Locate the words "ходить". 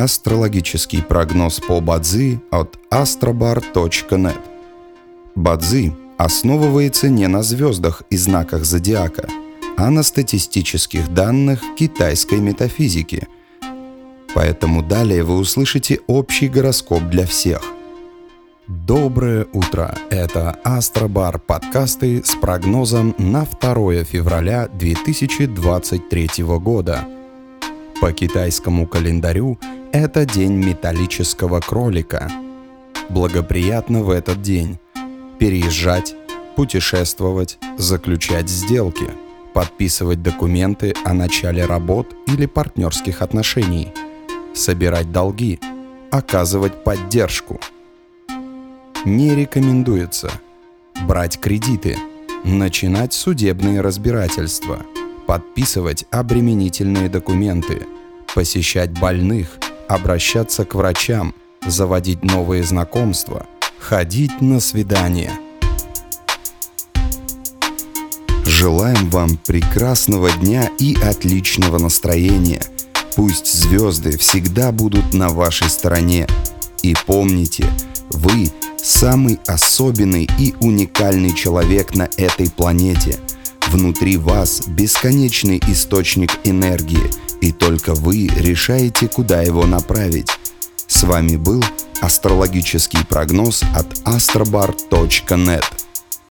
63.80-64.40